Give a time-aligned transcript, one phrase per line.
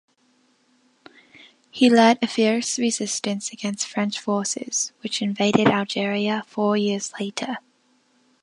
[1.69, 7.57] He led a fierce resistance against French forces, which invaded Algeria four years later.